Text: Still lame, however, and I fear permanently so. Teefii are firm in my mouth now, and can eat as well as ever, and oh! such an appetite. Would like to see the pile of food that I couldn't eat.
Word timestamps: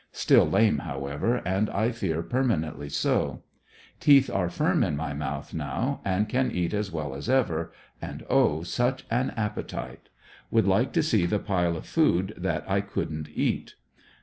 Still 0.13 0.49
lame, 0.49 0.79
however, 0.79 1.43
and 1.45 1.69
I 1.69 1.91
fear 1.91 2.23
permanently 2.23 2.89
so. 2.89 3.43
Teefii 3.99 4.33
are 4.33 4.49
firm 4.49 4.83
in 4.83 4.95
my 4.97 5.13
mouth 5.13 5.53
now, 5.53 6.01
and 6.03 6.27
can 6.27 6.49
eat 6.49 6.73
as 6.73 6.91
well 6.91 7.13
as 7.13 7.29
ever, 7.29 7.71
and 8.01 8.25
oh! 8.27 8.63
such 8.63 9.05
an 9.11 9.29
appetite. 9.37 10.09
Would 10.49 10.65
like 10.65 10.91
to 10.93 11.03
see 11.03 11.27
the 11.27 11.37
pile 11.37 11.77
of 11.77 11.85
food 11.85 12.33
that 12.35 12.65
I 12.67 12.81
couldn't 12.81 13.29
eat. 13.35 13.75